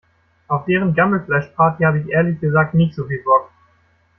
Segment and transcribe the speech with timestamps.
[0.47, 3.51] Auf deren Gammelfleischparty habe ich ehrlich gesagt nicht so viel Bock.